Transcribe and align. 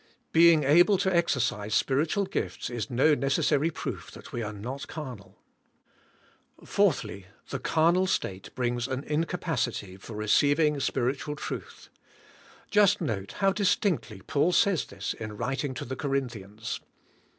Being 0.31 0.63
able 0.63 0.97
to 0.97 1.11
exer 1.11 1.39
cise 1.67 1.73
spiritual 1.73 2.25
gifts 2.25 2.71
is 2.71 2.89
no 2.89 3.15
neccessarj 3.15 3.71
proof 3.75 4.09
that 4.09 4.33
we 4.33 4.41
are 4.41 4.51
not 4.51 4.87
carnal. 4.87 5.37
4. 6.65 6.91
The 7.49 7.59
carnal 7.61 8.07
state 8.07 8.49
brings 8.55 8.87
an 8.87 9.03
incapacity 9.03 9.97
for 9.97 10.15
re 10.15 10.25
ceiving 10.25 10.81
spiritual 10.81 11.35
truth. 11.35 11.89
Just 12.71 12.99
note 12.99 13.33
how 13.33 13.53
distinctly 13.53 14.21
Paul 14.25 14.51
says 14.53 14.85
this 14.85 15.13
in 15.13 15.37
writing 15.37 15.75
to 15.75 15.85
the 15.85 15.95
Corinthians. 15.95 16.79